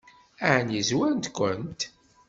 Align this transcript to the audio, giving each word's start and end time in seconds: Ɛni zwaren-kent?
Ɛni 0.53 0.81
zwaren-kent? 0.89 1.81